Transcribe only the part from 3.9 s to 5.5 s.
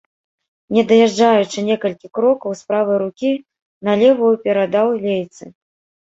левую перадаў лейцы.